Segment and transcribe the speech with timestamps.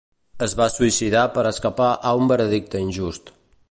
[0.45, 3.37] Es va suïcidar per escapar a un veredicte injust.